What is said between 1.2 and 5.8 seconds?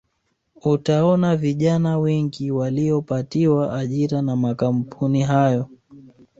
vijana wengi waliopatiwa ajira na makampuni hayo